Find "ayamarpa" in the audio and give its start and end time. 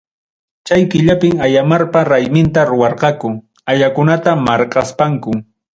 1.45-1.99